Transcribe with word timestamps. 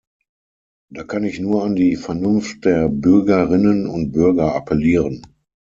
Da 0.91 1.03
kann 1.03 1.23
ich 1.25 1.39
nur 1.39 1.63
an 1.63 1.75
die 1.75 1.95
Vernunft 1.95 2.65
der 2.65 2.89
Bürgerinnen 2.89 3.85
und 3.85 4.11
Bürger 4.13 4.55
appellieren. 4.55 5.21